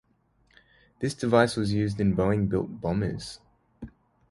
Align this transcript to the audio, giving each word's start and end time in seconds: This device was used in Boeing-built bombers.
This 0.99 1.13
device 1.13 1.55
was 1.55 1.71
used 1.73 1.99
in 1.99 2.15
Boeing-built 2.15 2.81
bombers. 2.81 3.39